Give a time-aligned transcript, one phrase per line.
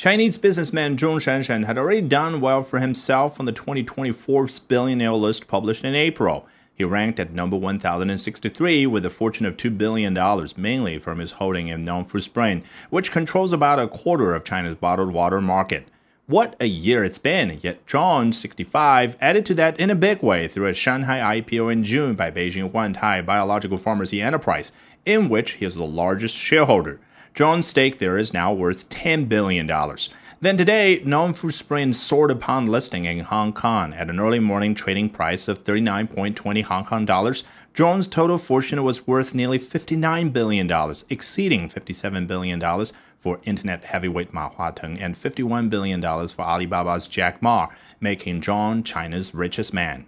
[0.00, 5.12] Chinese businessman Zhong Shanshan had already done well for himself on the 2020 Forbes billionaire
[5.12, 6.46] list published in April.
[6.74, 10.16] He ranked at number 1063 with a fortune of $2 billion,
[10.56, 15.12] mainly from his holding in Nongfu Spring, which controls about a quarter of China's bottled
[15.12, 15.86] water market.
[16.24, 20.48] What a year it's been, yet Zhong, 65, added to that in a big way
[20.48, 24.72] through a Shanghai IPO in June by Beijing Wantai Biological Pharmacy Enterprise,
[25.04, 27.00] in which he is the largest shareholder.
[27.34, 29.66] Zhong's stake there is now worth $10 billion.
[30.42, 35.10] Then today, Nongfu Spring soared upon listing in Hong Kong at an early morning trading
[35.10, 37.44] price of 39.20 Hong Kong dollars.
[37.74, 40.70] Zhong's total fortune was worth nearly $59 billion,
[41.08, 47.68] exceeding $57 billion for internet heavyweight Ma Huateng and $51 billion for Alibaba's Jack Ma,
[48.00, 50.06] making Zhong China's richest man.